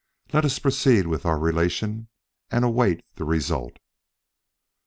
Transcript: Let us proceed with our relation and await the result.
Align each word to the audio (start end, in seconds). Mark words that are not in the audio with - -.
Let 0.33 0.45
us 0.45 0.57
proceed 0.57 1.05
with 1.05 1.27
our 1.27 1.37
relation 1.37 2.07
and 2.49 2.65
await 2.65 3.03
the 3.17 3.23
result. 3.23 3.77